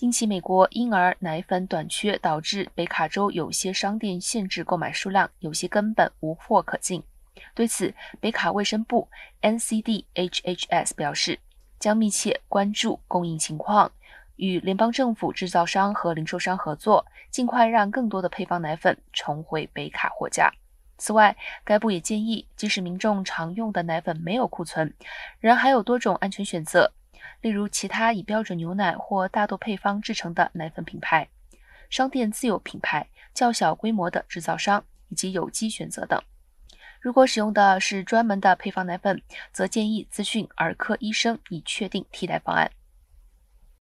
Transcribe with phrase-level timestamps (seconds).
[0.00, 7.02] 近期，美国婴儿奶粉短缺，导致北卡州有些商店限制购买数量，有些根本无货可进。
[7.54, 9.06] 对此，北卡卫生部
[9.42, 11.38] NCDHHS 表示，
[11.78, 13.92] 将密切关注供应情况，
[14.36, 20.50] 与联邦政府、制造商和零售商合作，尽快让更多的配方奶粉重回北卡货架。
[20.96, 24.94] 此外，该部也建议，即使民众常用的奶粉没有库存，
[25.40, 26.90] 仍还有多种安全选择。
[27.40, 31.28] 例如，其他以标准牛奶或大豆配方制成的奶粉品牌、
[31.88, 36.20] 商店自有品牌、较小规模的制造商以及有机选择等。
[37.00, 42.70] 如果使用的是专门的配方奶粉，则建议咨询儿科医生以确定替代方案。